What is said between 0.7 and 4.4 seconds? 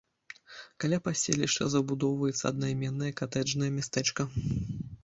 Каля паселішча забудоўваецца аднайменнае катэджнае мястэчка.